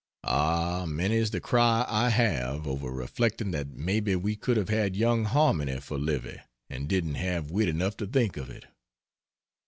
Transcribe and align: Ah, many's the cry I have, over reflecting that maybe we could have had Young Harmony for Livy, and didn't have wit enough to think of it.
Ah, 0.23 0.85
many's 0.87 1.29
the 1.29 1.39
cry 1.39 1.85
I 1.87 2.09
have, 2.09 2.65
over 2.65 2.89
reflecting 2.89 3.51
that 3.51 3.67
maybe 3.67 4.15
we 4.15 4.35
could 4.35 4.57
have 4.57 4.69
had 4.69 4.95
Young 4.95 5.25
Harmony 5.25 5.79
for 5.79 5.99
Livy, 5.99 6.39
and 6.71 6.89
didn't 6.89 7.13
have 7.21 7.51
wit 7.51 7.69
enough 7.69 7.97
to 7.97 8.07
think 8.07 8.35
of 8.35 8.49
it. 8.49 8.65